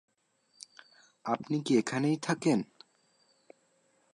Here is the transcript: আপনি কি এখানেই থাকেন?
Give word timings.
আপনি 1.25 1.57
কি 1.65 1.73
এখানেই 1.77 2.17
থাকেন? 2.17 2.59